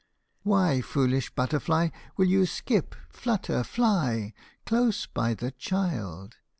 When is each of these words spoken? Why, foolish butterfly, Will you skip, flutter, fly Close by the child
Why, 0.41 0.81
foolish 0.81 1.29
butterfly, 1.29 1.89
Will 2.17 2.25
you 2.25 2.47
skip, 2.47 2.95
flutter, 3.07 3.63
fly 3.63 4.33
Close 4.67 5.05
by 5.05 5.35
the 5.35 5.51
child 5.51 6.37